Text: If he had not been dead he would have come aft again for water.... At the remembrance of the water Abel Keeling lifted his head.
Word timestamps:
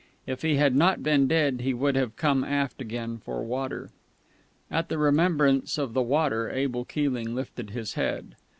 If 0.25 0.41
he 0.41 0.55
had 0.55 0.75
not 0.75 1.03
been 1.03 1.27
dead 1.27 1.61
he 1.61 1.75
would 1.75 1.95
have 1.95 2.15
come 2.15 2.43
aft 2.43 2.81
again 2.81 3.19
for 3.19 3.43
water.... 3.43 3.91
At 4.71 4.89
the 4.89 4.97
remembrance 4.97 5.77
of 5.77 5.93
the 5.93 6.01
water 6.01 6.49
Abel 6.49 6.85
Keeling 6.85 7.35
lifted 7.35 7.69
his 7.69 7.93
head. 7.93 8.35